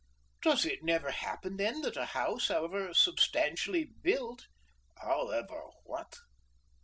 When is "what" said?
5.83-6.15